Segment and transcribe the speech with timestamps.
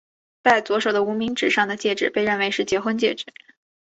[0.41, 3.23] 戴左手的无名指上的戒指被认为是结婚戒指。